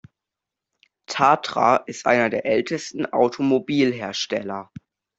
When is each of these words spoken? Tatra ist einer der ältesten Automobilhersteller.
Tatra 1.05 1.75
ist 1.85 2.07
einer 2.07 2.31
der 2.31 2.47
ältesten 2.47 3.05
Automobilhersteller. 3.05 4.71